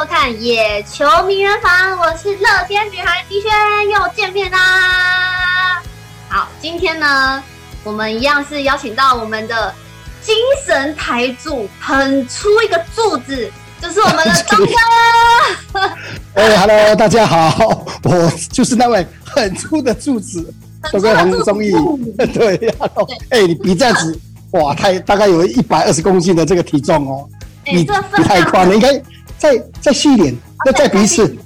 [0.00, 1.70] 收看《野球名人房》，
[2.00, 3.50] 我是乐天女孩迪轩，
[3.90, 5.82] 又见面啦。
[6.26, 7.42] 好，今天呢，
[7.84, 9.74] 我们一样是邀请到我们的
[10.22, 10.34] 精
[10.64, 14.72] 神台柱，很粗一个柱子，就是我们的 东哥。
[16.32, 20.50] 哎哈喽，大家好，我就是那位很粗的柱子，
[20.90, 21.72] 东哥黄宗义。
[22.32, 22.74] 对呀，
[23.28, 24.18] 哎，你比这样子，
[24.52, 27.28] 哇，太大概有一百二十公斤的这个体重哦。
[27.72, 28.92] 你你太宽了，应该
[29.38, 31.36] 再再细一点，要再比一次。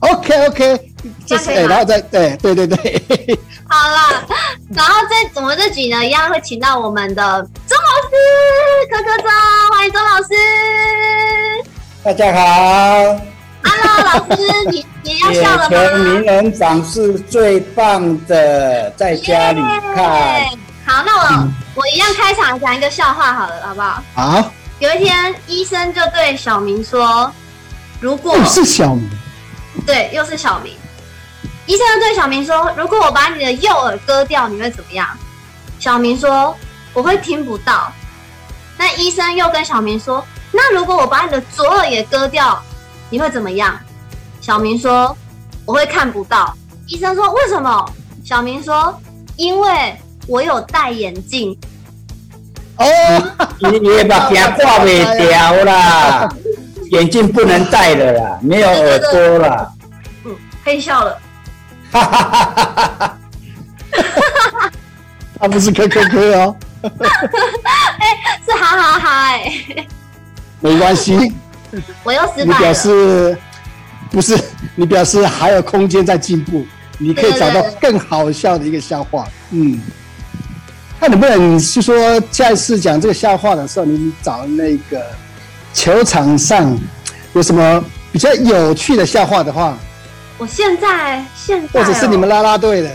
[0.00, 0.92] OK OK，
[1.26, 3.38] 这是哎，然后再对对对对。
[3.68, 4.24] 好了，
[4.70, 8.14] 然后这我们这集呢，一样会请到我们的钟老师，
[8.90, 9.30] 柯柯钟，
[9.72, 10.28] 欢迎钟老师。
[12.04, 13.20] 大家好。
[13.64, 15.76] Hello，老师，你你要笑了吗？
[15.76, 19.60] 野球名人房是最棒的，在家里
[19.94, 20.44] 看。
[20.84, 24.02] 好，那我我一样开场讲一个笑话好了，好不好？
[24.14, 24.52] 好。
[24.78, 27.32] 有一天，医生就对小明说
[27.98, 29.08] ：“如果是小明，
[29.86, 30.74] 对，又是小明。
[31.64, 35.08] 医生就对小明说：‘如果我把你的右耳割掉，你会怎么样？’
[35.80, 36.54] 小明说
[36.92, 37.90] ：‘我会听不到。’
[38.76, 42.62] 那医生又跟小明说：‘那如果我把你的左耳也割掉，
[43.08, 43.80] 你会怎么样？’
[44.42, 45.16] 小明说
[45.64, 46.54] ：‘我会看不到。’
[46.86, 47.90] 医生说：‘为什么？’
[48.22, 48.94] 小明说
[49.36, 51.58] ：‘因为我有戴眼镜。’
[52.78, 56.28] 哦，你你也把牙挂没掉啦，
[56.90, 59.72] 眼镜不能戴了啦，没有耳朵了。
[60.24, 61.18] 嗯，可以笑了。
[61.90, 63.16] 哈哈哈哈哈哈！
[63.92, 64.72] 哈哈
[65.40, 66.56] 他不是咳咳咳哦。
[66.82, 68.06] 哎，
[68.44, 69.52] 是哈哈哈哎。
[70.60, 71.32] 没关系。
[72.02, 72.44] 我又失败。
[72.44, 73.38] 你表示
[74.10, 74.38] 不是？
[74.74, 76.66] 你表示还有空间在进步，
[76.98, 79.26] 你可以找到更好笑的一个笑话。
[79.50, 79.80] 嗯。
[80.98, 85.04] 那能不能是说下一次讲这个笑话的时候，你找那个
[85.74, 86.76] 球场上
[87.34, 89.76] 有什么比较有趣的笑话的话，
[90.38, 92.90] 我现在现在、哦、或者是你们啦啦队的，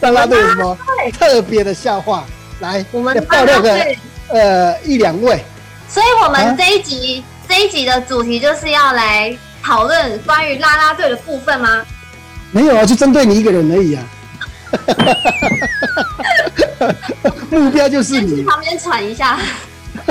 [0.00, 0.78] 啦啦队有什么
[1.18, 2.24] 特别的笑话？
[2.60, 3.78] 来，我们爆料个
[4.28, 5.44] 呃一两位。
[5.88, 11.82] 所以我们这一集、啊、这一集的主题就是要来讨论关于啦啦队的部分吗？
[12.52, 14.02] 没有啊，就针对你一个人而已啊。
[17.50, 19.38] 目标就是你旁边喘一下。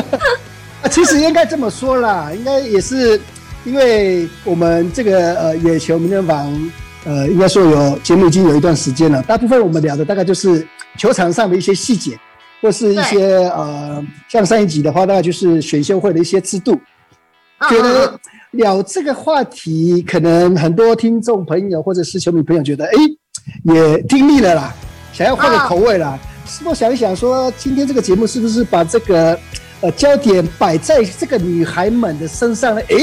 [0.92, 3.20] 其实应该这么说啦，应该也是
[3.64, 6.72] 因为我们这个呃野球名人房
[7.06, 9.22] 呃，应该说有节目已经有一段时间了。
[9.24, 10.68] 大部分我们聊的大概就是
[10.98, 12.20] 球场上的一些细节，
[12.62, 16.80] 或是一些呃，像上一集的话，大概就是选秀会的一些制度。
[17.60, 18.20] 嗯、觉得
[18.56, 22.92] 聊这个话题，可能很多听众朋友或者是球迷朋友觉得，哎。
[23.64, 24.74] 也听腻了啦，
[25.14, 26.18] 想要换个口味啦。
[26.48, 29.38] 是不是想一想说，今天这个节目是不是把这个
[29.82, 32.82] 呃焦点摆在这个女孩们的身上呢？
[32.88, 32.98] 诶，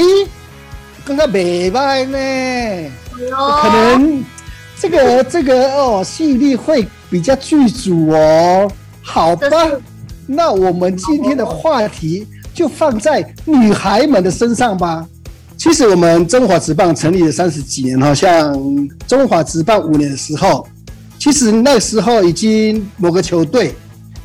[1.05, 2.17] 刚刚没办呢，
[3.15, 4.21] 可能
[4.77, 8.69] 这个这个哦吸引力会比较具足哦。
[9.01, 9.47] 好吧，
[10.27, 15.07] 那我们今天的话题就放在女孩们的身上吧。
[15.63, 18.53] 其实我们中华职棒成立了三十几年，好像
[19.07, 20.67] 中华职棒五年的时候，
[21.17, 23.73] 其实那时候已经某个球队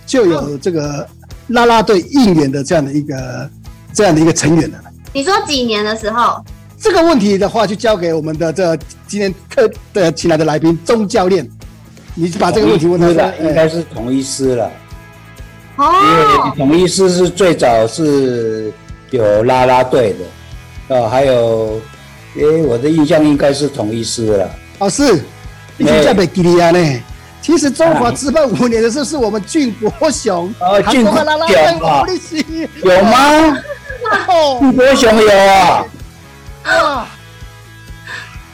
[0.04, 1.06] 就有这个
[1.46, 3.48] 啦啦队应援的这样的一个
[3.92, 4.80] 这样的一个成员了。
[5.12, 6.44] 你说几年的时候？
[6.76, 8.76] 这个问题的话，就交给我们的这
[9.06, 11.48] 今天特的请来的来宾钟教练，
[12.16, 14.68] 你把这个问题问他了，应该是同一师了。
[15.76, 18.72] 哦，因为统一师是最早是
[19.12, 20.24] 有啦啦队的。
[20.88, 21.80] 哦，还有，
[22.36, 24.50] 诶、欸，我的印象应该是统一师了。
[24.78, 25.22] 哦，是，
[25.76, 27.02] 你就叫北吉利亚呢。
[27.40, 30.52] 其实中华职棒五年的时候，是我们俊国雄。
[30.60, 31.26] 哦，俊国雄
[31.82, 32.06] 啊，
[32.82, 33.58] 有吗？
[34.28, 35.84] 哦，俊国雄有啊。
[36.64, 37.08] 啊，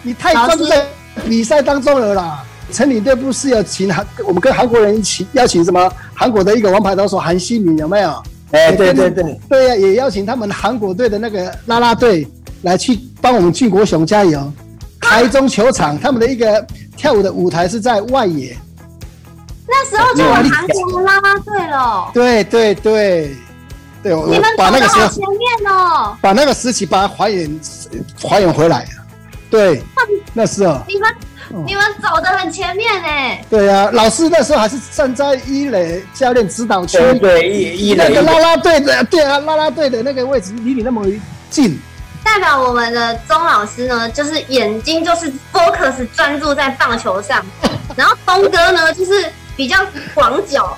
[0.02, 0.86] 你太专注在
[1.26, 2.44] 比赛当中了啦。
[2.72, 5.92] 成领队不是要请韩，我们跟韩国人一起邀请什么？
[6.14, 8.22] 韩国的一个王牌投手韩西敏有没有？
[8.54, 12.26] 哎，对对对，对呀，也邀请他们韩国队的那个啦啦队
[12.62, 14.52] 来去帮我们俊国雄加油。
[15.02, 16.66] 台中球场他们的一个
[16.96, 18.56] 跳舞的舞台是在外野，
[19.68, 22.10] 那时候就有韩国的啦啦队了。
[22.14, 23.36] 对对对，
[24.02, 27.60] 对，我们把那个时候前面哦，把那个时期把它还原
[28.22, 28.86] 还原回来。
[29.50, 29.82] 对，
[30.32, 31.10] 那时候你们。
[31.66, 33.44] 你们走的很前面哎！
[33.50, 41.04] 对呀、啊，老师那时候还是站在一垒教练指导区，对对，一一垒那个啦啦队的，对啊，啦啦队的那个位置离你那么
[41.50, 41.78] 近，
[42.22, 47.44] 代表我们的钟老师呢，就是眼睛就是 focus 专注在棒球上，
[47.96, 49.78] 然后峰哥呢就是比较
[50.14, 50.76] 广角，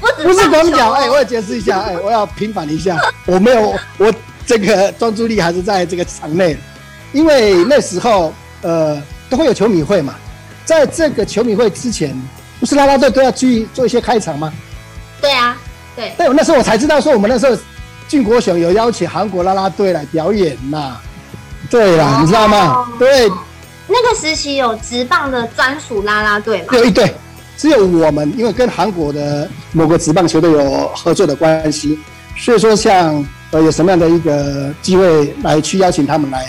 [0.00, 4.12] 不是广角，哎、欸，我要解释一下，哎、欸，我要平反一下， 我没有我。
[4.46, 6.56] 这个专注力还是在这个场内，
[7.12, 9.00] 因为那时候呃
[9.30, 10.14] 都会有球迷会嘛，
[10.66, 12.14] 在这个球迷会之前，
[12.58, 14.52] 不是啦啦队都要去做一些开场吗？
[15.22, 15.56] 对啊，
[15.96, 16.12] 对。
[16.18, 17.56] 对，那时候我才知道说我们那时候
[18.08, 20.98] 俊国雄有邀请韩国啦啦队来表演呐。
[21.70, 22.86] 对啦，哦、你知道吗？
[22.98, 23.30] 对。
[23.92, 26.66] 那个时期有职棒的专属啦啦队吗？
[26.72, 27.12] 有一队，
[27.56, 31.98] 只有我们，因为跟韩国的某个职棒球队有合作的关系，
[32.36, 36.46] 所以说像呃有什么样的一个机会来去邀请他们来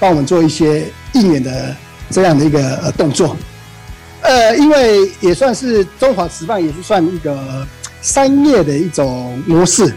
[0.00, 1.74] 帮我们做一些应援的
[2.14, 3.36] 这样的一个呃动作，
[4.20, 7.66] 呃，因为也算是中华职棒也是算一个
[8.02, 9.92] 商业的一种模式。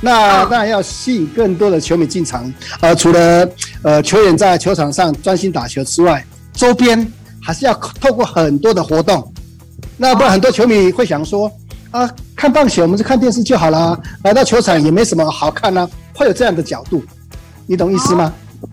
[0.00, 2.50] 那当然要吸引更多的球迷进场，
[2.80, 3.46] 呃，除了
[3.82, 6.24] 呃球员在球场上专心打球之外，
[6.54, 7.06] 周边
[7.42, 9.30] 还是要透过很多的活动。
[9.98, 11.52] 那不然很多球迷会想说，
[11.90, 17.04] 啊，看棒球我们是看电视就好啦，来到球场也没什么好看呢，会有这样的角度，
[17.66, 18.32] 你懂意思吗？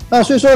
[0.09, 0.49] 那所以说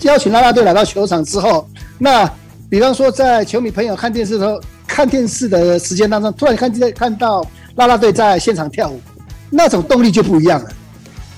[0.00, 1.68] 邀请啦啦队来到球场之后，
[2.04, 2.30] 那
[2.68, 7.40] 比方说在球迷朋友看电视的时候，看电视的时间当中，突然看见看到
[7.76, 9.00] 啦啦队在现场跳舞。
[9.48, 10.68] 那种动力就不一样了，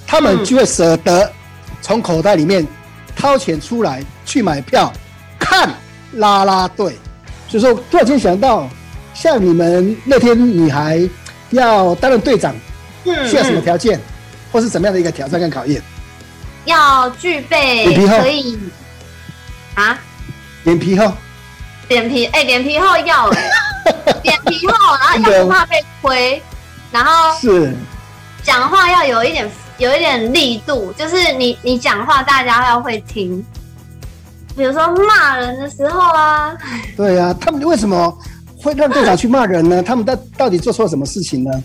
[0.08, 1.30] 他们就会舍得
[1.80, 2.66] 从口袋里面
[3.14, 4.92] 掏钱出来去买票
[5.38, 5.72] 看
[6.14, 6.96] 啦啦队。
[7.48, 8.68] 所以说，突然间想到，
[9.14, 11.08] 像你们那天女孩
[11.50, 12.52] 要担任队长，
[13.04, 14.00] 需要什么条件，
[14.50, 15.80] 或是怎么样的一个挑战跟考验？
[16.64, 18.58] 要具备可以
[19.76, 19.96] 啊？
[20.66, 21.12] 脸皮厚？
[21.88, 23.30] 脸皮哎，脸皮厚要
[24.24, 26.42] 脸皮厚，然后又不怕被亏，
[26.90, 27.72] 然后是。
[28.42, 29.48] 讲话要有一点
[29.78, 33.44] 有一点力度，就是你你讲话大家要会听。
[34.56, 36.52] 比如说骂人的时候啊，
[36.96, 38.12] 对呀、啊，他们为什么
[38.60, 39.80] 会让队长去骂人呢？
[39.82, 41.62] 他们到到底做错什么事情呢？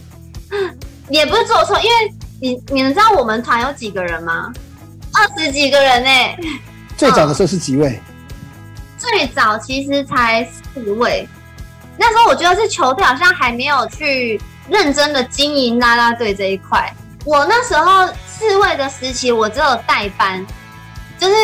[1.09, 4.53] 也不是做错，因为你你们知道我们团有几个人吗？
[5.13, 6.37] 二十几个人呢、欸。
[6.95, 7.89] 最早的时候是几位？
[7.89, 8.10] 嗯、
[9.01, 11.27] 最早其实才四位。
[11.97, 14.39] 那时候我觉得是球队好像还没有去。
[14.69, 16.93] 认真的经营啦啦队这一块，
[17.25, 20.45] 我那时候四位的时期，我只有代班，
[21.17, 21.35] 就是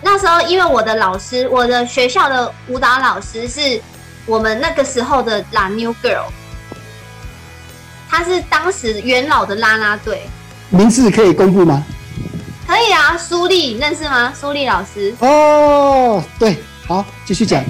[0.00, 3.80] 那时候因为我的老师，我的学校的舞蹈老师是
[4.24, 6.26] 我们那个时候的 New Girl，
[8.08, 10.22] 他是当时元老的啦啦队，
[10.68, 11.84] 名字可以公布吗？
[12.68, 14.32] 可以啊，苏丽认识吗？
[14.38, 17.64] 苏丽老师哦，对，好，继续讲。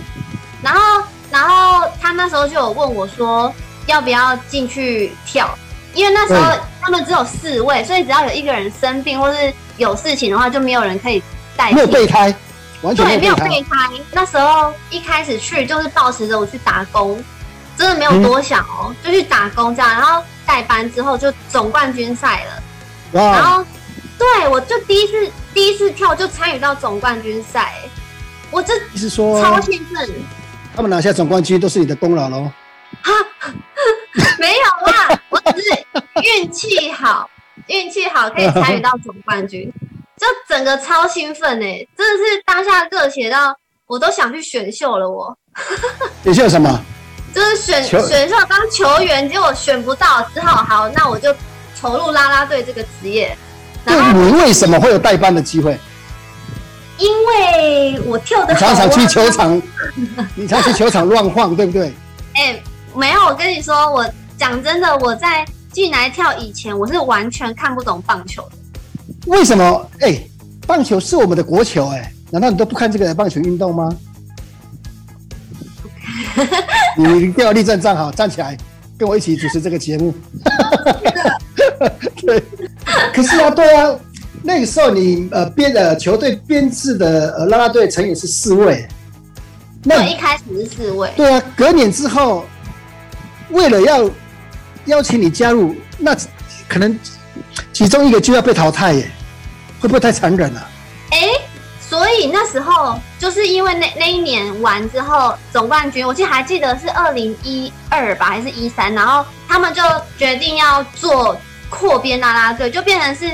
[0.63, 3.53] 然后，然后他那时候就有问我说。
[3.87, 5.47] 要不要进去跳？
[5.93, 11.23] 因为那时候他们只有四位，所以只要有一个人生病或是有事情的话，就没有人可以
[11.55, 11.75] 代替。
[11.75, 12.35] 没有备胎，
[12.81, 13.91] 完全对，没有备胎。
[14.11, 17.23] 那时候一开始去就是抱持着我去打工，
[17.77, 19.91] 真的没有多想哦，嗯、就去打工这样。
[19.91, 22.63] 然后代班之后就总冠军赛了，
[23.13, 23.63] 然后
[24.17, 27.75] 对我就第一次第一次跳就参与到总冠军赛，
[28.51, 30.09] 我这是说超兴奋。
[30.77, 32.51] 他们拿下总冠军都是你的功劳喽。
[33.03, 33.13] 哈，
[34.39, 35.69] 没有啦， 我只是
[36.23, 37.29] 运气好，
[37.69, 39.73] 运气好可以参与到总冠军，
[40.19, 43.57] 就整个超兴奋哎，真的是当下热血到
[43.87, 45.37] 我都想去选秀了我。
[46.23, 46.81] 选秀什么？
[47.35, 51.35] 就是选球选秀当球员，结果选不到，只好好，那我就
[51.81, 53.37] 投入啦啦队这个职业。
[53.85, 55.79] 那，你为什么会有代班的机会？
[56.99, 59.61] 因为我跳的常常去球场，
[60.37, 61.93] 你常去球场乱晃，对不对？
[62.35, 62.63] 哎、欸。
[62.97, 64.09] 没有，我跟你说，我
[64.39, 68.51] 讲真的，我在进来跳以前，我是完全看不懂棒球的。
[69.27, 69.91] 为什么？
[69.99, 70.31] 哎、欸，
[70.65, 73.93] 棒球是我们的国球、欸，哎，难道你都不看这个棒球运动吗？
[76.97, 78.57] 你定要立正站好，站起来，
[78.97, 80.15] 跟我一起主持这个节目。
[82.25, 82.41] 对，
[83.13, 83.91] 可是啊，对啊，
[84.45, 88.87] 那个时候你呃编的球队编制的呃啦啦队成员是四位，
[89.83, 91.11] 那一开始是四位。
[91.17, 92.45] 对啊，隔年之后。
[93.51, 94.11] 为了要
[94.87, 96.17] 邀请你加入，那
[96.67, 96.99] 可能
[97.73, 99.09] 其中一个就要被淘汰耶，
[99.79, 100.69] 会不会太残忍了？
[101.11, 101.29] 哎，
[101.79, 108.93] 所以那时候就是因为那那一年完之后总冠军，我记得还记得是二零一二吧，还是一三？
[108.93, 109.83] 然后他们就
[110.19, 111.37] 决定要做
[111.69, 113.31] 扩编啦啦队，就变成是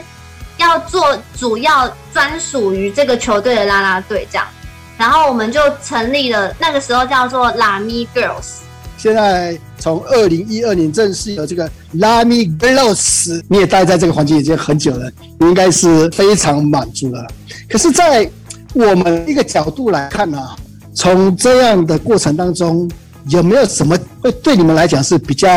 [0.61, 4.47] 要做主要专属于这个球队的啦啦队这样。
[4.97, 8.61] 然后我们就成立了，那个时候叫做 Lami Girls。
[8.99, 17.27] 现在从二零一二年正式有这个 Lami Girls，你也待在这个环境已经很久了，你应该是非常满足了。
[17.67, 18.31] 可是，在
[18.75, 20.55] 我们一个角度来看呢、啊，
[20.95, 22.87] 从这样的过程当中，
[23.29, 25.49] 有没有什么会对你们来讲是比较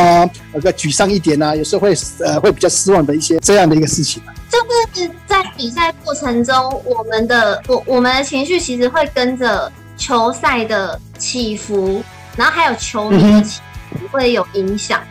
[0.54, 1.56] 那个沮丧一点呢、啊？
[1.56, 4.24] 有时候会呃会比较失望的一些这样的一个事情。
[4.54, 12.04] 就是在比赛过程中，我们的我我们的情绪其实会跟着球赛的起伏，
[12.38, 15.02] 然后还有球迷的起伏会有影响。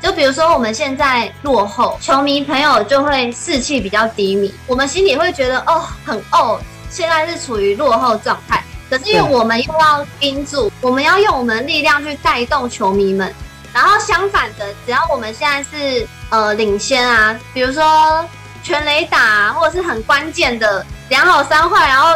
[0.00, 8.62] 就比如说我们现在落后，球迷朋友就会士气比较低迷，我们心里会觉得哦很哦，现在是处于落后状态。
[8.88, 13.34] 可是因为我们又要盯住，我们要用我们的力量去带动球迷们。
[13.72, 18.24] 然后相反的，只要我们现在是呃领先啊，比如说
[18.66, 22.08] 全垒打啊，或者是很关键的两好三坏，然后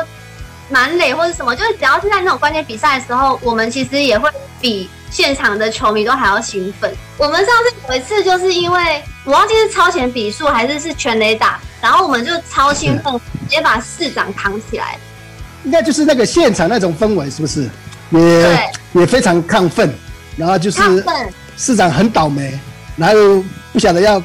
[0.68, 4.28] 满垒或者什么，就是只要是在那种关键比赛的时候，我们其实也会
[4.60, 6.92] 比现场的球迷都还要兴奋。
[7.16, 13.14] 我们上次有一次就是因为我忘记是超前比数还是是全垒打，然后我们就超兴奋，
[13.46, 14.98] 直接把市长扛起来。
[15.62, 17.70] 应该就是那个现场那种氛围，是不是？
[18.10, 19.94] 也也非常亢奋，
[20.36, 20.80] 然后就是
[21.56, 22.58] 市长很倒霉，
[22.96, 24.20] 然后不晓得要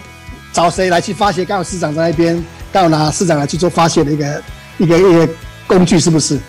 [0.55, 4.43] 找谁来去发泄，刚好市长在那边，刚好拿市长来去做发泄的一个
[4.77, 5.29] 一个一个
[5.67, 6.39] 工具，是不是？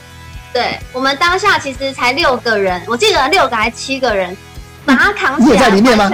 [0.52, 4.34] 对，我们当下其实才六个人，我记得六个还七个人
[4.84, 5.46] 把他扛起来。
[5.46, 6.08] 你也在里面吗？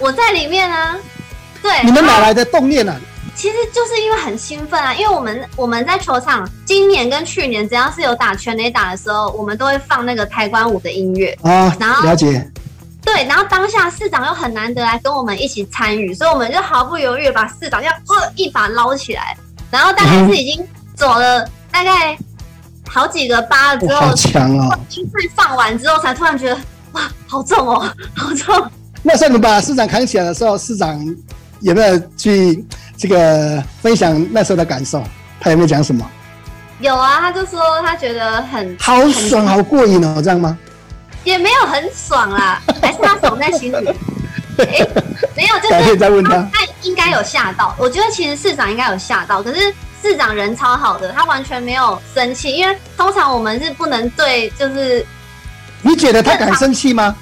[0.00, 0.96] 我在里面啊。
[1.62, 1.80] 对。
[1.84, 3.00] 你们哪来的动念呢、啊？
[3.36, 12.50] 其实就是因为很兴奋啊，因为我们我们在球场，今年跟去年只要是有打全垒打的时候，我们都会放那个台湾舞的音乐啊，然后了解。
[13.06, 19.34] 对，然后当下市长又很难得来跟我们一起参与，所以我们就毫不犹豫把市长要呃一把捞起来，
[19.70, 22.18] 然后大概是已经走了大概
[22.86, 24.78] 好几个八之后，好强哦！
[24.90, 26.58] 比赛放完之后，才突然觉得
[26.92, 28.70] 哇，好重哦，好重。
[29.02, 31.00] 那时候你把市长扛起来的时候，市长
[31.60, 32.62] 有没有去？
[32.98, 35.04] 这个分享那时候的感受，
[35.38, 36.02] 他有没有讲什么？
[36.80, 40.56] 有啊，他就说他觉得很好爽，好过瘾哦，这样吗？
[41.26, 43.88] 也没有很爽啦， 还是他爽在心里。
[44.58, 44.86] 哎，
[45.36, 47.74] 没有，就是可以再问他，他应该有吓到。
[47.78, 55.04] 我觉得其实市长应该有吓到，可是市长人超好的，他完全没有生气，因为通常我们是不能对，就是
[55.82, 57.14] 你觉得他敢生气吗？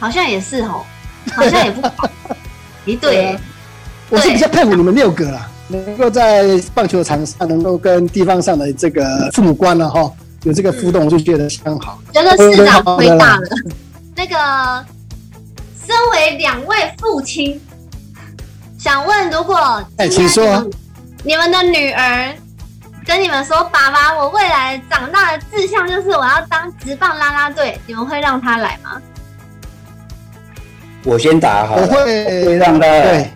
[0.00, 0.82] 好像也是哦，
[1.36, 1.88] 好像也不，
[2.90, 3.38] 一对。
[4.08, 10.10] 我是比较佩服你们六个啦，能够在棒球场上能够跟地方上的这个父母官了哈，
[10.44, 11.98] 有这个互动，我就觉得相好。
[12.12, 13.42] 觉得市长亏大了。
[14.16, 14.84] 那个，
[15.86, 17.60] 身为两位父亲，
[18.78, 20.68] 想问，如果哎，请说，
[21.24, 22.34] 你们的女儿
[23.06, 29.00] 跟你们说，爸爸，我未来长大的志向就是我要当职棒啦啦队，你们会让他来吗？
[31.04, 33.30] 我先打好，我会，我会让他对。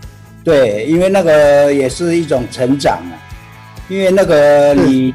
[0.44, 3.16] 对，因为那个也是一种成长啊，
[3.88, 5.14] 因为那个你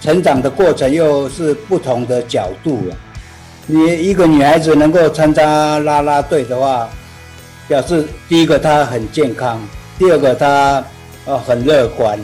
[0.00, 2.96] 成长的过程又是不同的角度了。
[3.66, 6.88] 你一个女孩子能够参加啦啦队的话，
[7.66, 9.60] 表示第一个她很健康，
[9.98, 10.82] 第二个她
[11.26, 12.18] 呃很乐观，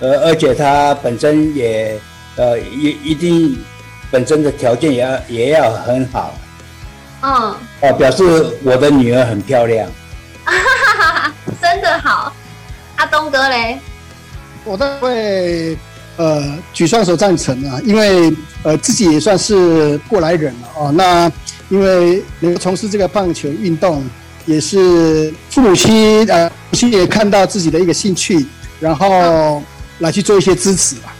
[0.00, 1.98] 而而且她本身也
[2.36, 3.58] 呃一一定
[4.10, 6.34] 本身的条件也要也要很好。
[7.22, 7.54] 嗯。
[7.80, 8.22] 哦，表示
[8.62, 9.88] 我的女儿很漂亮。
[10.44, 12.32] 哈哈哈哈真的好，
[12.96, 13.78] 阿东哥嘞，
[14.64, 15.76] 我都会
[16.20, 20.92] 呃举双手赞成啊，因为呃自己也算是过来人了哦。
[20.92, 21.32] 那
[21.70, 24.04] 因为能从事这个棒球运动，
[24.44, 28.46] 也是父母亲呃母亲也看到自己的一个兴趣，
[28.78, 29.62] 然后
[30.00, 31.14] 来去做一些支持吧。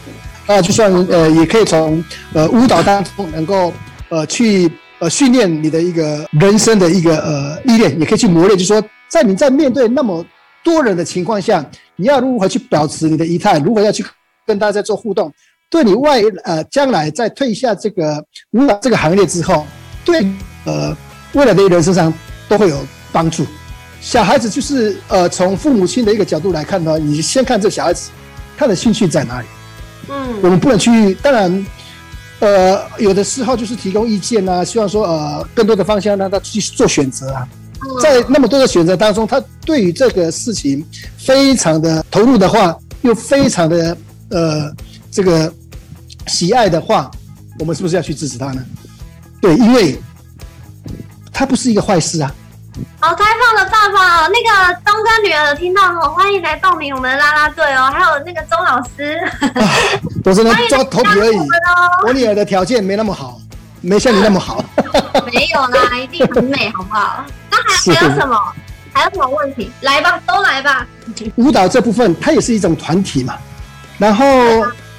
[0.47, 2.03] 那就算呃也可以从
[2.33, 3.73] 呃舞蹈当中能够
[4.09, 8.81] 呃去呃训练你的一个人生的一个呃历练，也可以去磨练，就说。
[9.11, 10.25] 在你在面对那么
[10.63, 11.61] 多人的情况下，
[11.97, 13.59] 你要如何去保持你的仪态？
[13.59, 14.01] 如何要去
[14.45, 15.31] 跟大家做互动？
[15.69, 18.21] 对你外呃将来在退下这个
[18.51, 19.65] 舞蹈这个行业之后，
[20.03, 20.25] 对
[20.65, 20.95] 呃
[21.33, 22.13] 未来的人身上
[22.49, 22.77] 都会有
[23.11, 23.45] 帮助。
[24.01, 28.09] 小孩子就是呃从父母亲的一个角度来看的话，你先看这小孩子
[28.57, 29.47] 他的兴趣在哪里。
[30.09, 31.65] 嗯，我们不能去，当然
[32.39, 37.47] 呃有的时候就是提供意见啊，希望说呃更多的方向让他去做选择啊。
[38.01, 40.85] 在那么多的选择当中，他对于这个事情
[41.17, 43.95] 非常的投入的话，又非常的
[44.31, 44.71] 呃
[45.11, 45.53] 这个
[46.27, 47.11] 喜爱的话，
[47.59, 48.63] 我们是不是要去支持他呢？
[49.41, 50.01] 对，因为
[51.31, 52.33] 他不是一个坏事啊。
[52.99, 59.17] 好开放的爸爸，那个东哥女儿有听到哦，欢迎来报名我们的啦啦队哦，还有那个周老师，
[59.59, 59.69] 啊、
[60.23, 61.37] 我只能抓头皮而已。
[62.05, 63.39] 我女儿的条件没那么好，
[63.81, 64.63] 没像你那么好。
[65.25, 67.25] 没有啦，一定很美，好不好？
[67.49, 68.37] 那还还有什么？
[68.93, 69.69] 还有什么问题？
[69.81, 70.87] 来吧，都来吧。
[71.35, 73.37] 舞蹈这部分，它也是一种团体嘛。
[74.01, 74.25] 然后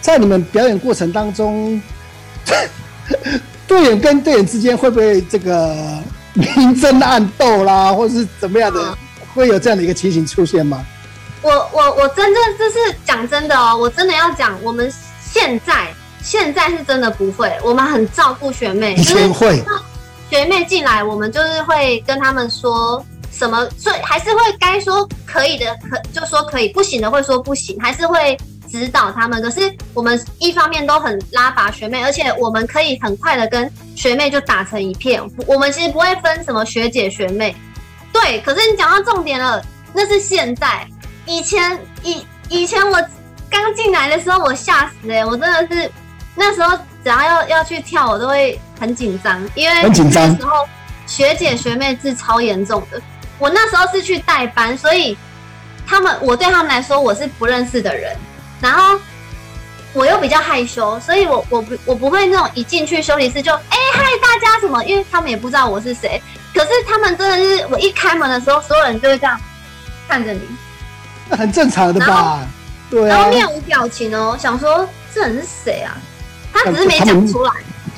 [0.00, 1.82] 在你们表演过程当中，
[3.66, 5.76] 队员跟队员之间会不会这个
[6.34, 8.96] 明争暗斗啦，或者是怎么样的？
[9.34, 10.86] 会有这样的一个情形出现吗？
[11.40, 14.88] 我我我真正这是讲真的哦，我真的要讲，我们
[15.32, 15.88] 现在
[16.22, 19.60] 现在是真的不会，我们很照顾学妹，以前会，
[20.30, 28.38] 学妹进来，我们就是会跟他们说什么，所以还是会该说可以的，可就说可以，不行的会说不行，还是会
[28.72, 29.40] 指导他们。
[29.40, 37.54] 可是我们一方面都很拉拔学妹，而且我们可以很快的跟学妹就打成一片，我们其实不会分什么学姐学妹。
[38.12, 39.62] 对，可是你讲到重点了，
[39.92, 40.84] 那是现在，
[41.26, 43.00] 以前以以前我
[43.48, 45.88] 刚进来的时候，我吓死哎、欸，我真的是
[46.34, 46.76] 那时候。
[47.04, 50.28] 只要要要去跳，我都会很紧张，因为很紧张。
[50.28, 50.68] 那时候
[51.04, 53.02] 学姐学妹是超严重的。
[53.40, 55.18] 我那时候是去代班，所以
[55.84, 58.16] 他们我对他们来说我是不认识的人，
[58.62, 58.98] 然后
[59.92, 66.22] 我又比较害羞，所以我我不我不会那种一进去休息室就哎嗨大家什么，因为他们也不知道我是谁。
[66.54, 69.38] 可是他们真的是我一开门的时候，所有人就会这样
[70.08, 70.40] 看着你，
[71.28, 72.46] 那很正常的吧？
[72.88, 73.16] 对啊。
[73.16, 75.96] 然后面无表情哦，想说这人是谁啊？
[76.54, 77.50] 他只是没讲出来，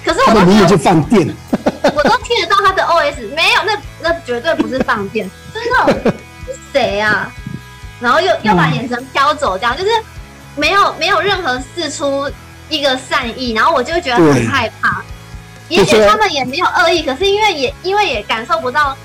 [0.04, 1.28] 可是我都听就放电，
[1.97, 6.12] 我都听得到他的 OS，没有，那那绝对不是放电，真的
[6.47, 7.28] 是谁啊？
[8.00, 9.90] 然后又又把眼神飘走，这样就是
[10.56, 12.30] 没有没有任何事出
[12.68, 15.02] 一个善意，然后我就觉得很害怕。
[15.68, 18.96] 也许他们也没有恶意，可是因为也因为也感受不到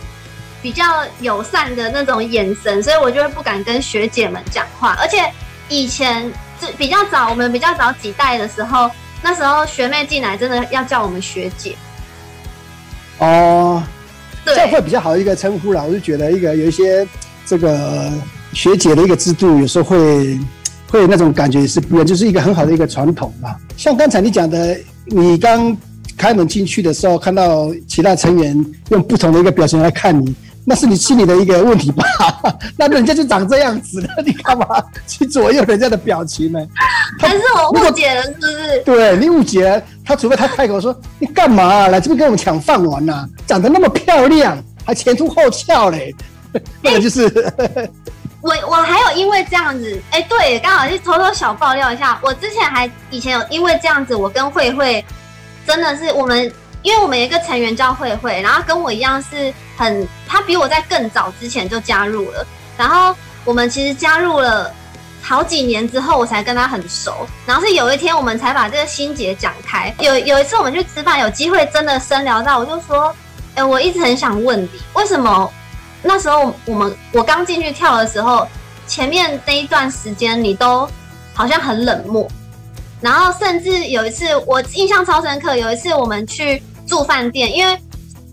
[0.61, 4.97] 比较友善的那种眼神，所以我就会不敢跟学姐们讲话。
[4.99, 5.31] 而且
[5.69, 8.89] 以前就比较早，我们比较早几代的时候。
[9.21, 11.75] 那时候学妹进来，真的要叫我们学姐。
[13.17, 13.83] 哦，
[14.45, 15.83] 对，这样会比较好一个称呼啦。
[15.83, 17.05] 我就觉得一个有一些
[17.45, 18.09] 这个
[18.53, 20.39] 学姐的一个制度，有时候会
[20.89, 23.55] 会有那种感觉是不一样，就是一个很好的一个传统嘛。
[23.77, 25.75] 像刚才你讲的，你刚
[26.17, 30.35] 开门进去的时候，看到其他成员用不同的一个表情来看你。
[30.65, 32.03] 那是你心里的一个问题吧？
[32.77, 34.67] 那人家就长这样子了，你干嘛
[35.07, 36.59] 去左右人家的表情呢？
[37.17, 38.83] 还是我误解了，是不是？
[38.85, 43.29] 对，你误解了他，除非他开口说：“你干嘛、啊、来这边跟我们抢饭碗呐、啊？
[43.47, 46.13] 长得那么漂亮，还前凸后翘嘞。
[46.53, 47.27] 欸”那个就是
[48.41, 55.03] 我，我还有因为这样子，哎、对，刚好是偷偷小爆料一下，我之前还以前有因为这样子，我跟慧慧
[55.65, 56.51] 真的是我们。
[56.81, 62.47] 因为我们有一个成员叫慧慧，然后跟我一样是很，她比我在更早之前就加入了。
[62.77, 64.73] 然后我们其实加入了
[65.21, 67.27] 好几年之后，我才跟她很熟。
[67.45, 69.93] 然后是有一天我们才把这个心结讲开。
[69.99, 73.13] 有有一次我们去吃饭，有机会真的深聊到，我就说
[73.55, 75.51] ：“哎，我一直很想问你，为什么
[76.01, 78.47] 那时候我们我刚进去跳的时候，
[78.87, 80.89] 前面那一段时间你都
[81.33, 82.27] 好像很冷漠。
[83.01, 87.77] 然后甚至有一次我印象超深刻，有一次我们去。”住饭店，因为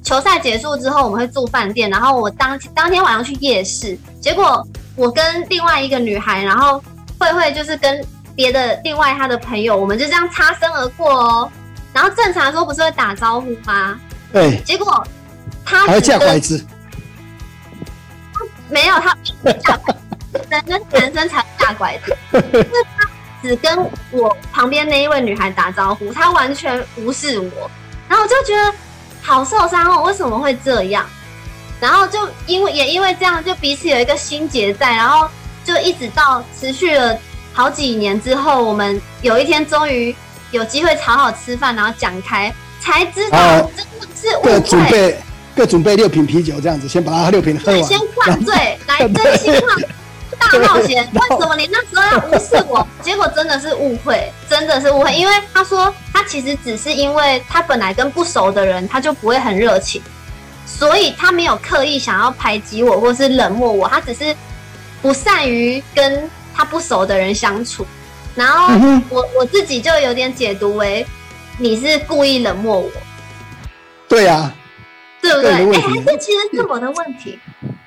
[0.02, 6.82] 球赛结束之后我们会住饭店，然后我当当天晚上去夜市，结果我跟另外一个女孩，然后
[7.18, 8.02] 慧慧就是跟
[8.34, 11.52] 别的另外她的朋友，我们就这样擦身而过哦。
[11.92, 14.00] 然后正常说不是会打招呼吗？
[14.32, 14.58] 对。
[14.64, 15.06] 结果
[15.62, 16.64] 他还架拐子，
[18.68, 19.16] 没有他
[19.62, 19.94] 架拐
[20.32, 23.08] 子，男生男生才架拐子，就是他
[23.42, 27.70] 只跟我旁边那一位女孩打招呼，他完全无视我。
[28.08, 28.72] 然后我就觉得
[29.22, 31.04] 好受伤哦，为什么会这样？
[31.78, 35.28] 然后就因为也因为这样，就彼此有一个心结在，然后
[35.64, 37.16] 就一直到持续了
[37.52, 40.14] 好几年之后，我们有一天终于
[40.52, 43.38] 有机会好好吃饭，然后讲开，才知道
[43.76, 44.52] 真的是误会。
[44.52, 45.18] 各准备
[45.56, 49.74] 各准备六瓶啤酒，这样子先把它六瓶喝完，先灌醉，来真心话。
[50.38, 52.86] 大冒险，为什么你那时候要无视我？
[53.00, 55.14] 结果真的是误会，真的是误会。
[55.14, 60.02] 因为他说他其实只是因为他本来跟不熟的人他就不会很热情，
[60.66, 64.36] 所以他没有刻意想要排挤我或是冷漠我，他只是
[65.00, 67.86] 不善于跟他不熟的人相处。
[68.34, 68.68] 然后
[69.08, 71.06] 我我自己就有点解读为
[71.56, 72.90] 你是故意冷漠我。
[74.06, 74.52] 对呀，
[75.26, 75.80] 对不对？
[75.80, 77.38] 哎，还是其实是我的问题。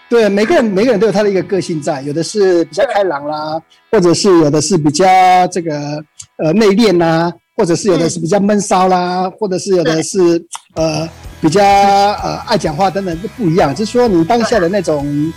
[0.10, 5.06] 对，每个人每个人都有他的一个个性在，有的是比较开朗啦，或者是有的是比较
[5.52, 6.04] 这个
[6.38, 11.08] 呃内敛啦，或者是有的是比较闷骚啦，或者是有的是呃
[11.40, 13.74] 比较呃爱讲话等等都不一样。
[13.74, 15.32] 就是说你当下的那种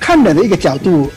[0.00, 1.08] 看人的一个角度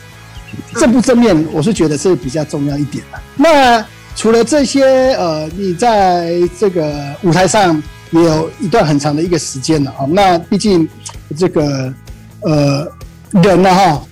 [0.76, 3.18] 正不正面，我是觉得是比较重要一点的。
[3.36, 10.06] 那除了这些呃，你在这个舞台上也有一段很长的一个时间了啊。
[10.08, 10.88] 那毕竟
[11.36, 11.94] 这个
[12.42, 12.90] 呃。
[13.32, 14.02] 人呢，哈，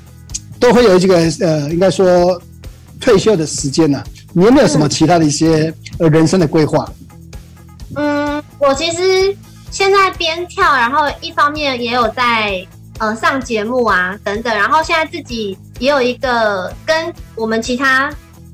[0.60, 2.40] 都会有这个呃，应该说
[3.00, 4.00] 退休的时间呢。
[4.32, 6.88] 你有没有什么其他的一些呃人生的规划？
[7.96, 9.36] 嗯，我其实
[9.72, 12.64] 现在边跳，然后一方面也有在
[13.00, 18.08] 呃上节目啊等等，然后现在自己也有一个跟我们其他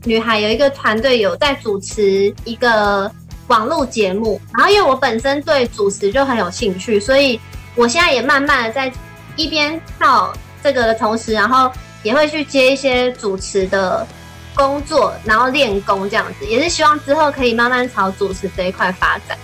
[0.04, 3.12] 女孩有一个团队有在主持一个
[3.48, 7.38] 网络节目，然后因为我本身对主持就很有兴趣，所以
[7.74, 8.90] 我现在也慢慢的在
[9.36, 11.70] 一边跳这个的同时，然后
[12.02, 14.06] 也会去接一些主持的
[14.54, 19.36] 工作，然后练功这样子，也是希望之后可以慢慢朝主持这一块发展。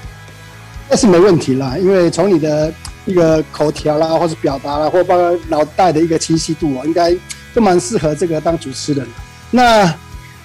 [0.88, 2.72] 那是没问题啦，因为从你的
[3.04, 7.14] 一个口条啦，或是表达啦，或包括脑袋的一个清晰度啊，应该
[7.54, 9.06] 都蛮适合这个当主持人。
[9.50, 9.86] 那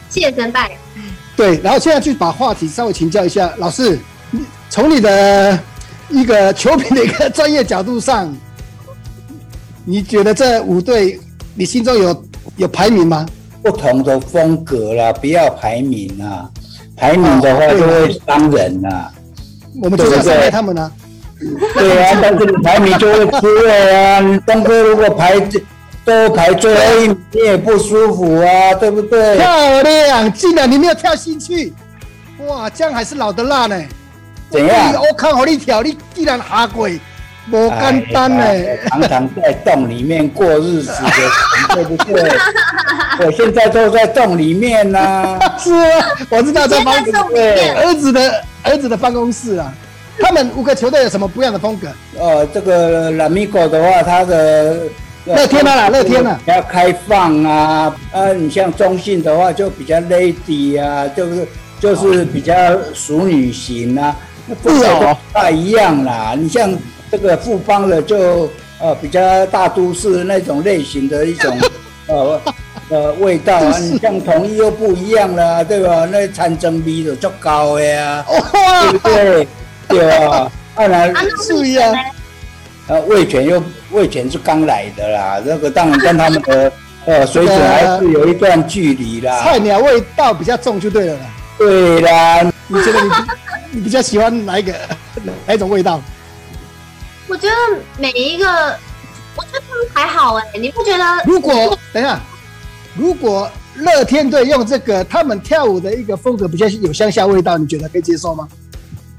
[0.10, 0.78] 谢谢曾拜。
[1.36, 4.00] 对，然后现在去把话题稍微请教一下老师，
[4.70, 5.60] 从你的
[6.10, 8.34] 一个球评的一个专业角度上，
[9.84, 11.20] 你觉得这五队
[11.54, 12.24] 你心中有
[12.58, 13.26] 有排名吗？
[13.62, 16.50] 不同的风格啦，不要排名啊，
[16.96, 19.12] 排名的话就会伤人呐、啊。
[19.82, 20.92] 我们就是要伤害他们呢、啊。
[21.74, 24.22] 对啊，但是你排名就会出位啊。
[24.46, 25.36] 东哥如果排
[26.06, 29.38] 都排最后一名，你也不舒服啊，对不对？
[29.38, 31.74] 漂亮，竟然你没有跳进去，
[32.48, 33.76] 哇，这样还是老的辣呢。
[34.52, 34.94] 怎样？
[34.94, 37.00] 我看好你跳，你竟然下跪，
[37.50, 38.46] 不简单呢。
[38.88, 41.12] 常常在洞里面过日子的，
[41.74, 42.32] 对不对？
[43.26, 45.40] 我现在都在洞里面呢、啊。
[45.58, 49.74] 是啊，我知道在办公室，儿子的儿子的办公室啊。
[50.20, 51.88] 他们五个球队有什么不一样的风格？
[52.18, 54.78] 呃，这个拉米戈的话，他的
[55.26, 57.96] 乐天啊，乐天啊，比较开放啊。
[58.12, 61.48] 啊，你像中信的话，就比较 lady 啊，就是
[61.80, 62.54] 就是比较
[62.94, 64.16] 淑女型啊。
[64.48, 64.70] 那不
[65.34, 66.36] 太一样啦。
[66.38, 66.72] 你像
[67.12, 71.58] 这个富邦的就呃比较大都市那种类型的一种
[72.08, 72.40] 呃。
[72.88, 76.08] 呃，味道啊，你像统一又不一样了，对吧？
[76.12, 79.48] 那产生比就足高的 呀，对不对？
[79.88, 81.12] 对啊，当然
[81.42, 81.92] 是呀。
[82.88, 86.72] 呃，味全又味全是刚来的啦，那个当然跟他们的
[87.06, 89.42] 呃水准还是有一段距离啦。
[89.42, 91.26] 菜鸟味道比较重就对了啦。
[91.58, 93.10] 对啦，你觉得你
[93.80, 94.74] 你比较喜欢哪一个
[95.46, 96.02] 哪一种味道？
[97.28, 97.56] 我觉得
[97.98, 98.46] 每一个，
[99.36, 101.04] 我觉得他们还好哎，你不觉得？
[101.26, 102.20] 如果等一下。
[102.98, 108.48] 如果乐天队用这个，他们跳舞的一个风格比较有乡下味道，你觉得可以接受吗？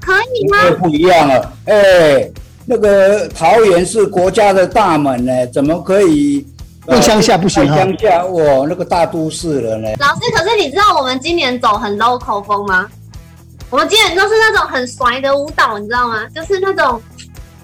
[0.01, 0.57] 可以吗？
[0.79, 2.33] 不一样了，哎、欸，
[2.69, 6.45] 那个桃园是国家的大门呢，怎么可以
[6.85, 7.65] 不乡下不行？
[7.73, 9.87] 乡下哇，那个大都市了呢。
[9.99, 12.85] 老师，可是你知道我们今年走很 local 风吗？
[13.69, 16.25] 我们今年都是那种很甩的舞蹈，你知道吗？
[16.35, 17.01] 就是那种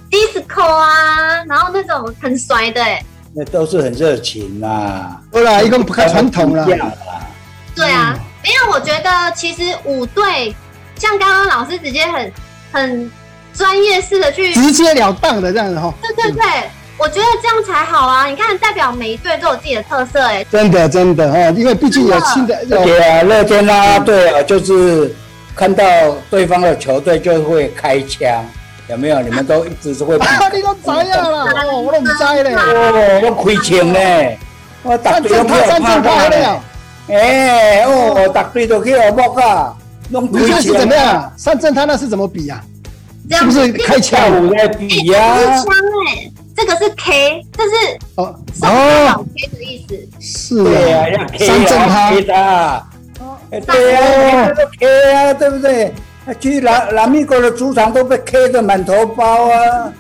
[0.10, 3.06] disco 啊，然后那种很甩的、欸。
[3.36, 6.66] 那都是很热情啦，对啦，一个不太传统啦。
[7.76, 10.56] 对啊，没有，我觉得其实舞队
[10.98, 12.32] 像刚刚老师直接很
[12.72, 13.12] 很
[13.54, 15.94] 专业式的去直截了当的这样子哈。
[16.02, 16.44] 对对对，
[16.98, 18.28] 我觉得这样才好啊！
[18.28, 20.44] 你看，代表每一队都有自己的特色哎。
[20.52, 22.56] 真的真的哈，因为毕竟有新的。
[22.66, 25.14] 对啊，乐天啦，对啊，就是
[25.56, 25.84] 看到
[26.30, 28.28] 对方的球队就会开枪。
[28.90, 29.22] 有没有？
[29.22, 30.26] 你们都一直是会比。
[30.54, 32.54] 你都知呀啦， 我都唔知咧。
[32.56, 34.38] 哦，我亏钱咧，
[34.84, 36.62] 我打队都去拍拍咧。
[37.08, 39.74] 哎，哦，打队都去我摸啊，
[40.10, 40.50] 弄亏钱。
[40.50, 41.34] 你这是怎么样？
[41.38, 42.62] 上阵他那是怎么比呀？
[43.32, 45.58] 是不是开枪在比呀？
[45.58, 45.66] 枪
[46.08, 47.70] 哎，这个是 K，这是
[48.16, 50.08] 哦哦 K 的意思。
[50.20, 52.88] 是啊，要 K 啊，
[53.66, 55.94] 对呀，这个 K 啊，对不对？
[56.40, 59.92] 去拉拉米戈的主场都被 K 的满头包啊！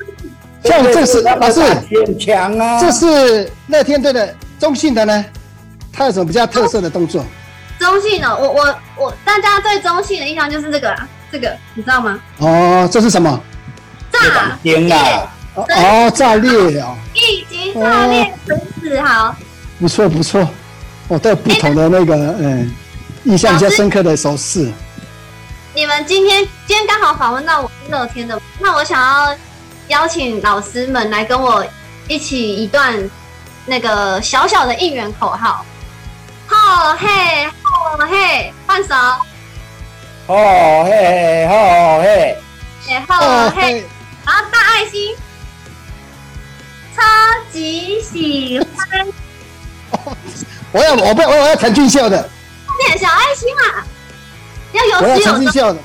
[0.63, 1.61] 像这是老师
[2.05, 2.79] 很强啊！
[2.79, 5.25] 这是乐天队的中信的呢，
[5.91, 7.25] 他有什么比较特色的动作？
[7.77, 12.19] 中信的，我我我，大家对中信的印象就是这个啦，这个你知道吗？
[12.37, 13.41] 哦，这是什么？
[14.11, 15.27] 炸天啊！
[15.55, 16.95] 哦，炸裂啊！
[17.15, 19.35] 一级炸裂，很自豪。
[19.79, 20.47] 不错不错，
[21.07, 22.71] 哦，都有不同的那个嗯，
[23.23, 24.71] 印象比较深刻的手势。
[25.73, 29.35] 你们今天今天刚好访问到我是乐天的，那我想要
[29.87, 31.65] 邀请老师们来跟我
[32.07, 33.09] 一起一段
[33.65, 35.65] 那个小小的应援口号。
[36.45, 38.93] 吼嘿吼嘿，换手。
[40.27, 40.35] 吼
[40.85, 42.37] 嘿吼嘿，
[43.07, 43.83] 吼嘿，
[44.25, 45.15] 然后大爱心，
[46.95, 47.01] 超
[47.51, 49.07] 级喜欢。
[50.71, 52.29] 我要我不要我要陈俊秀的。
[52.85, 53.83] 点小爱心嘛。
[54.71, 55.79] 要有有成绩效的，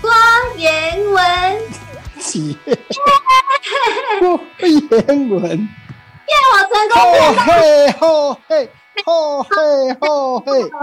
[0.00, 0.10] 郭
[0.56, 1.22] 言文，
[2.20, 2.58] 起，
[4.18, 5.40] 郭言文，
[6.26, 6.34] 耶！
[6.52, 8.02] 我成功了，嘿吼
[8.48, 8.68] 嘿，
[9.04, 9.48] 吼嘿
[10.00, 10.74] 吼嘿，超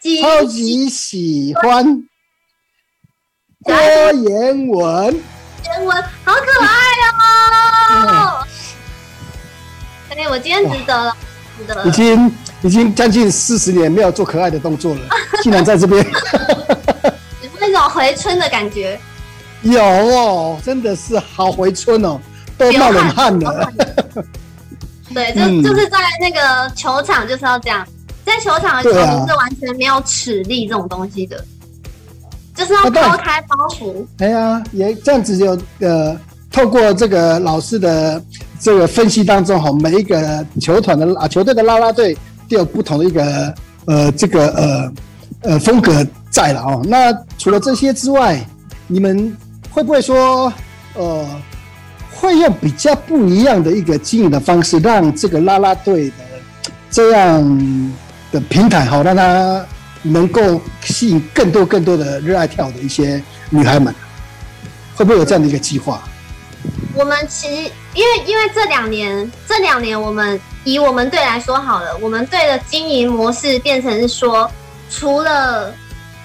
[0.00, 2.02] 级超级喜欢
[3.62, 5.22] 郭言文，
[5.64, 6.68] 言文好可爱
[7.18, 8.46] 哦。
[10.10, 11.16] 哎我今天值得了，
[11.58, 11.86] 值得了。
[11.86, 12.32] 已经
[12.62, 15.00] 已经将近四十年没有做可爱的动作了，
[15.42, 16.04] 竟然在这边，
[17.42, 19.00] 有那种回春的感觉。
[19.62, 22.20] 有哦，真的是好回春哦，
[22.58, 23.72] 都冒冷汗了。
[25.12, 27.86] 对，就、嗯、就是在那个球场就是要这样，
[28.30, 31.42] 在球场的球迷是完全没有尺力这种东西的，啊、
[32.54, 34.06] 就是要抛开包袱。
[34.18, 36.16] 哎呀，也这样子就呃，
[36.50, 38.22] 透过这个老师的
[38.60, 42.16] 这个分析当中哈，每一个球团的啊球队的啦啦队
[42.48, 43.52] 都有不同的一个
[43.86, 44.92] 呃这个呃
[45.42, 46.80] 呃风格在了哦。
[46.86, 48.40] 那除了这些之外，
[48.86, 49.36] 你们
[49.70, 50.52] 会不会说
[50.94, 51.26] 呃？
[52.12, 56.14] 会用比较不一样的一个经营的方式，让这个啦啦队的
[56.90, 57.92] 这样
[58.30, 59.64] 的平台哈，让它
[60.02, 63.94] 能够吸引更多更多的热爱跳的一些女孩们，
[64.94, 66.02] 会不会有这样的一个计划？
[66.94, 74.50] 我们其实因为因为这两年这两年我们以我们队来说好了，我们队的经营模式变成是说，
[74.90, 75.74] 除了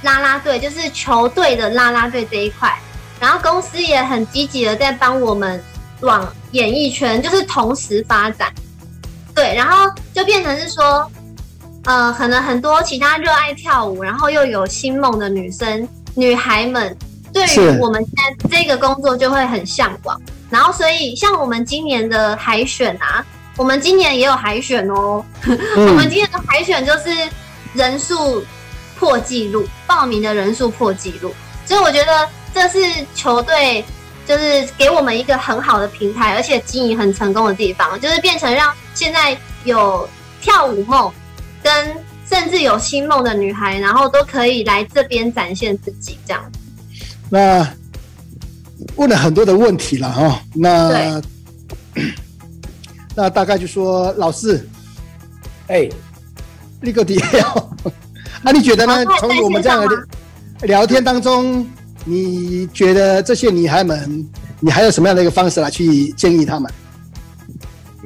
[0.01, 2.77] 啦啦队，就是球队的啦啦队这一块，
[3.19, 5.63] 然后公司也很积极的在帮我们。
[6.01, 8.53] 往演艺圈就是同时发展，
[9.33, 11.09] 对，然后就变成是说，
[11.85, 16.95] 呃，可能很多其他热爱跳舞，然后又有星梦的女生、女孩们，
[17.31, 20.19] 对于我们现在这个工作就会很向往。
[20.49, 23.25] 然后，所以像我们今年的海选啊，
[23.57, 25.23] 我们今年也有海选哦。
[25.43, 25.57] 嗯、
[25.89, 27.09] 我们今年的海选就是
[27.73, 28.43] 人数
[28.97, 31.33] 破纪录，报名的人数破纪录，
[31.65, 32.79] 所以我觉得这是
[33.15, 33.83] 球队。
[34.27, 40.09] 就是给我们一个很好的平台，而且经营很成功的地方，就是变成让现在有
[40.41, 41.13] 跳舞梦
[41.65, 41.97] 跟
[42.29, 46.43] 甚至有心梦的女孩，然后都可以来这边展现自己这样。
[47.27, 47.67] 那
[48.95, 51.19] 问了很多的问题了哈，那
[53.17, 54.69] 那大概就说老师，
[55.65, 55.89] 哎，
[56.81, 57.19] 立个底，
[58.43, 59.03] 那 你觉得呢？
[59.19, 61.67] 从我们这样的聊天当中。
[62.07, 64.23] 你觉得这些女孩们，
[64.59, 66.71] 你还有什么样的一个方式来去建议她们？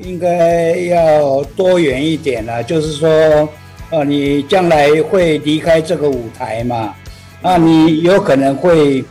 [0.04, 3.48] 应该要多元一点了，就是说，
[3.90, 6.94] 呃，你将来会离开这个舞台嘛？
[7.42, 9.04] 那你有可能会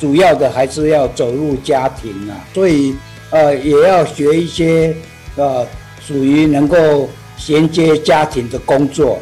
[0.00, 2.94] 主要的还是要走入家庭啊，所以
[3.30, 4.94] 呃，也要学一些
[5.36, 5.66] 呃，
[6.00, 9.18] 属于能够衔接家庭的工作。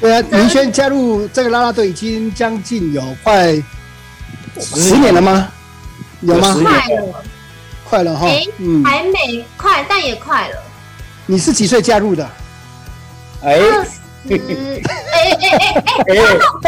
[0.00, 3.54] 对啊，明轩加入这个啦啦队已经将近有快。
[4.60, 5.48] 十年了吗？
[6.22, 6.56] 有吗？
[6.62, 7.24] 快了，
[7.88, 8.26] 快了哈。
[8.26, 10.56] 哎，嗯，还没快，但也快了。
[11.24, 12.28] 你是几岁加入的？
[13.42, 13.90] 哎，二十，
[14.28, 14.36] 哎
[15.40, 16.14] 哎哎哎，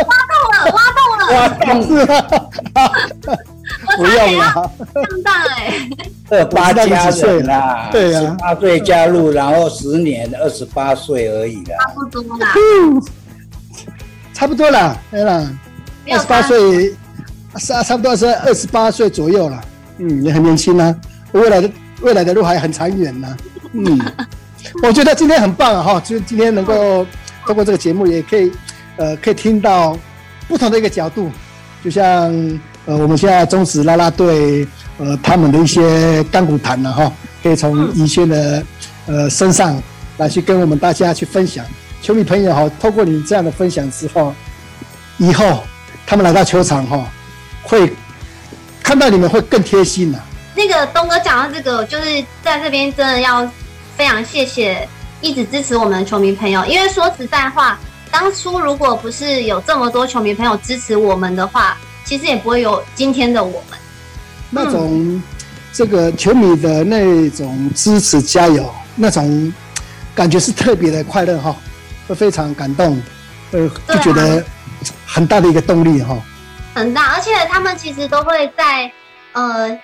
[0.07, 2.01] 挖到了，挖到了，挖洞了。
[2.75, 2.89] 挖
[3.21, 3.39] 洞了。
[3.97, 5.89] 不用了，上当哎。
[6.31, 11.77] 二八加岁啦，对呀，十八岁加入，然后十年，二十八岁而已啦。
[11.81, 12.55] 差不多啦。
[14.33, 15.51] 差不多啦，对啦，
[16.09, 16.95] 二十八岁。
[17.59, 19.61] 差差不多是二十八岁左右了，
[19.99, 20.95] 嗯，也很年轻啊，
[21.33, 23.37] 未来的未来的路还很长远呢，
[23.73, 23.99] 嗯，
[24.83, 27.07] 我觉得今天很棒啊，哈，就是今天能够
[27.47, 28.51] 通过这个节目，也可以，
[28.97, 29.97] 呃，可以听到
[30.49, 31.31] 不同的一个角度，
[31.85, 32.33] 就像
[32.87, 34.67] 呃我们现在中职啦啦队，
[34.99, 37.13] 呃，他们的一些甘苦谈了哈，
[37.43, 38.63] 可以从宜萱的
[39.07, 39.81] 呃身上
[40.17, 41.65] 来去跟我们大家去分享，
[42.03, 44.35] 球迷朋友哈，透过你这样的分享之后，
[45.19, 45.63] 以后
[46.07, 47.07] 他们来到球场哈。
[47.63, 47.93] 会
[48.83, 50.19] 看到你们会更贴心呐、
[50.57, 53.49] 那个东哥讲到这个，就是在这边真的要
[53.97, 54.89] 非常谢谢
[55.21, 57.79] 一直支持我们的球迷朋友，因为说实在话，
[58.11, 63.79] 当初如果不是有这么多球迷朋友支持我们的话，其实也不会有今天的我们。
[64.51, 65.23] 那种
[65.73, 69.53] 这个球迷的那种支持加油，那种
[70.13, 71.55] 感觉是特别的快乐哈，
[72.09, 73.01] 会非常感动，
[73.53, 74.45] 呃，就觉得
[75.07, 76.21] 很大的一个动力哈。
[76.75, 78.91] 很大，而且他们其实都会在，
[79.31, 79.79] 呃，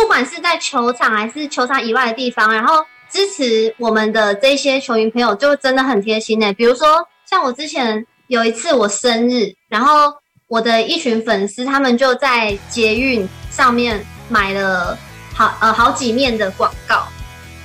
[0.00, 6.52] 不管是在球场还是球场以外的地方，然后支持我们的这些球迷朋友，就真的很贴心呢。
[6.52, 10.14] 比如说，像我之前有一次我生日，然后
[10.46, 14.96] 我的一群粉丝他们就在捷运上面买了
[15.34, 17.08] 好呃好几面的广告，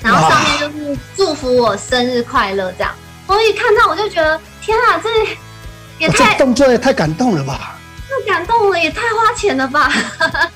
[0.02, 2.92] 然后上面就是祝福我生日快乐这样。
[3.28, 5.10] 我一看到我就觉得，天啊，这
[6.00, 7.78] 也太动作也太感动了吧！
[8.10, 9.92] 太感动了，也太花钱了吧！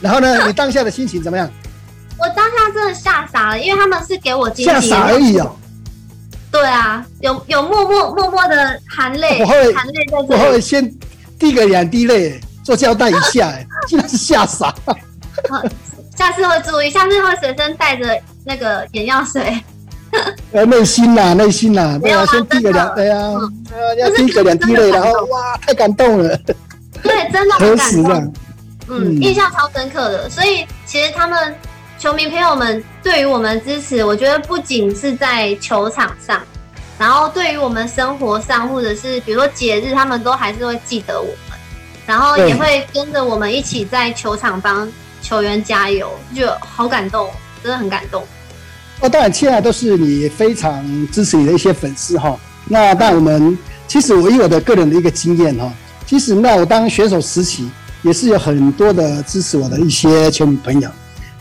[0.01, 1.47] 然后呢，你当下的心情怎么样？
[2.19, 5.47] 我当下真的吓傻了，因为他们是给我惊喜，吓傻而已啊。
[6.51, 10.91] 对啊，有有默默默默的含泪，我会含泪在这里，我会先
[11.37, 14.73] 滴个两滴泪，做交代一下，哎， 真的是吓傻。
[16.17, 19.61] 下次会注意，下次会随身带着那个眼药水。
[20.53, 23.33] 呃， 内心呐，内心呐，对啊，先滴个两，对啊，
[23.99, 26.35] 要滴个两滴泪，然后哇，太感动了。
[27.03, 28.33] 对，真的很感动。
[28.87, 30.29] 嗯，印象超深刻的。
[30.29, 31.53] 所以其实他们
[31.99, 36.39] 球迷朋友们对于我们支持，我觉得不仅是在球场上，
[36.99, 41.57] 然后对于我们生活上，或者是比如说节日，他们都还是会记得我们，
[42.05, 44.87] 然后也会跟着我们一起在球场帮
[45.23, 47.31] 球员加油，就好感动，
[47.63, 48.23] 真的很感动。
[48.99, 52.39] 哦，当然，现在都是你非常支持你的一些粉丝哈。
[52.65, 53.57] 那当然，我们
[53.87, 55.73] 其实我以我的个人的一个经验哈，
[56.05, 57.67] 其实那我当选手时期
[58.03, 60.87] 也是有很多的支持我的一些球迷朋友。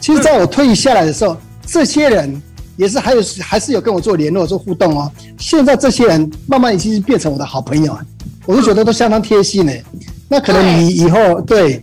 [0.01, 2.41] 其实，在我退役下来的时候，这些人
[2.77, 5.11] 也是还有还是有跟我做联络、做互动哦。
[5.39, 7.99] 现在这些人慢慢已经变成我的好朋友，
[8.45, 9.73] 我就觉得都相当贴心呢。
[10.29, 11.83] 那可能你以后对，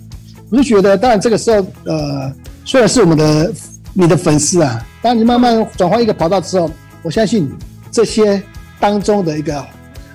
[0.49, 2.31] 我就觉得，当然这个时候呃，
[2.63, 3.51] 虽然是我们的
[3.93, 4.85] 你的粉丝啊。
[5.01, 6.69] 当你慢慢转换一个跑道之后，
[7.01, 7.51] 我相信
[7.91, 8.41] 这些
[8.79, 9.65] 当中的一个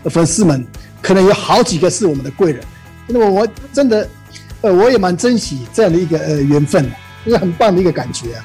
[0.05, 0.65] 粉丝们，
[1.03, 2.63] 可能有好几个是我们的贵人。
[3.07, 4.09] 那么我真的，
[4.63, 6.91] 呃，我也蛮珍惜这样的一个呃缘分，
[7.29, 8.45] 就是很棒的一个感觉啊。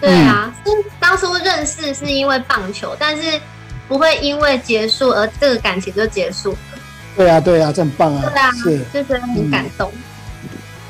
[0.00, 3.40] 对啊，嗯，当初认识是因为棒球，但是
[3.88, 6.58] 不会因为结束而这个感情就结束了。
[7.16, 8.22] 对啊，对啊，这很棒啊。
[8.32, 9.90] 对啊，是，就是很感动。
[9.94, 10.00] 嗯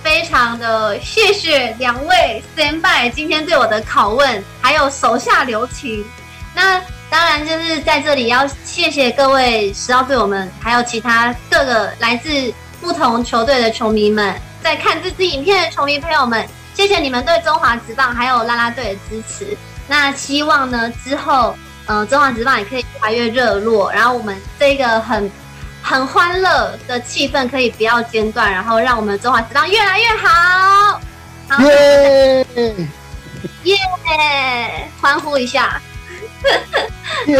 [0.03, 6.03] 非常的谢谢两位 stand by 今天对我的拷问，还有手下留情。
[6.55, 12.31] 那当然就是在这里要谢谢各位十号队友们，还有其他各个来自
[12.81, 19.57] 不同球队的球迷们，在看这支影片的球迷朋友们，谢谢你们对中华职棒还有啦啦队的支持。
[19.89, 21.57] 那希望呢之后，
[21.87, 25.31] 呃，中华职棒也可以越来越热络，然后我们这个很。
[25.83, 31.01] 很欢乐的气氛可以不要间断，然后让我们中华职棒越来越好。
[31.65, 32.47] 耶
[33.65, 34.91] 耶！
[35.01, 35.81] 欢呼一下.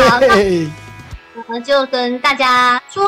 [0.09, 0.27] 好，那
[1.37, 3.07] 我们就跟大家说。